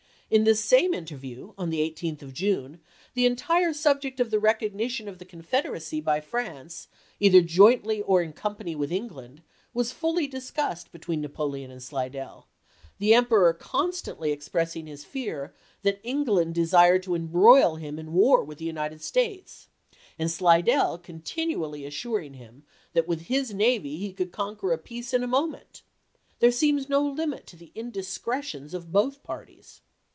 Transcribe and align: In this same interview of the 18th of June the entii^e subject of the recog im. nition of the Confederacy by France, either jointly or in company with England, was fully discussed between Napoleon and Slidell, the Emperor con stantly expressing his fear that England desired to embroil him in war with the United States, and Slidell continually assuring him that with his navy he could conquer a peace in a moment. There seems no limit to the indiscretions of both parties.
In 0.33 0.45
this 0.45 0.63
same 0.63 0.93
interview 0.93 1.51
of 1.57 1.71
the 1.71 1.79
18th 1.81 2.21
of 2.21 2.33
June 2.33 2.79
the 3.15 3.29
entii^e 3.29 3.75
subject 3.75 4.21
of 4.21 4.31
the 4.31 4.37
recog 4.37 4.71
im. 4.71 4.77
nition 4.77 5.09
of 5.09 5.17
the 5.19 5.25
Confederacy 5.25 5.99
by 5.99 6.21
France, 6.21 6.87
either 7.19 7.41
jointly 7.41 8.01
or 8.01 8.21
in 8.21 8.31
company 8.31 8.73
with 8.73 8.93
England, 8.93 9.41
was 9.73 9.91
fully 9.91 10.27
discussed 10.27 10.93
between 10.93 11.19
Napoleon 11.19 11.69
and 11.69 11.83
Slidell, 11.83 12.47
the 12.97 13.13
Emperor 13.13 13.51
con 13.51 13.91
stantly 13.91 14.31
expressing 14.31 14.87
his 14.87 15.03
fear 15.03 15.53
that 15.81 15.99
England 16.01 16.55
desired 16.55 17.03
to 17.03 17.13
embroil 17.15 17.75
him 17.75 17.99
in 17.99 18.13
war 18.13 18.41
with 18.41 18.57
the 18.57 18.63
United 18.63 19.01
States, 19.01 19.67
and 20.17 20.31
Slidell 20.31 20.97
continually 20.97 21.85
assuring 21.85 22.35
him 22.35 22.63
that 22.93 23.05
with 23.05 23.23
his 23.23 23.53
navy 23.53 23.97
he 23.97 24.13
could 24.13 24.31
conquer 24.31 24.71
a 24.71 24.77
peace 24.77 25.13
in 25.13 25.23
a 25.25 25.27
moment. 25.27 25.81
There 26.39 26.53
seems 26.53 26.87
no 26.87 27.05
limit 27.05 27.45
to 27.47 27.57
the 27.57 27.73
indiscretions 27.75 28.73
of 28.73 28.93
both 28.93 29.23
parties. 29.23 29.81